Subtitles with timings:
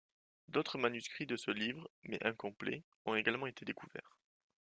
[0.47, 4.17] D'autres manuscrits de ce livre, mais incomplets, ont également été découverts.